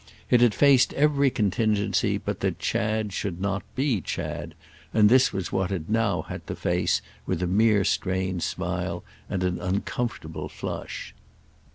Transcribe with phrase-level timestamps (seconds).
[0.31, 4.55] It had faced every contingency but that Chad should not be Chad,
[4.95, 9.43] and this was what it now had to face with a mere strained smile and
[9.43, 11.13] an uncomfortable flush.